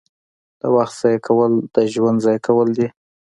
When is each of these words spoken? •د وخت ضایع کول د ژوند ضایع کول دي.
•د 0.59 0.61
وخت 0.75 0.95
ضایع 1.01 1.19
کول 1.27 1.51
د 1.73 1.77
ژوند 1.93 2.17
ضایع 2.25 2.41
کول 2.47 2.67
دي. 2.77 2.87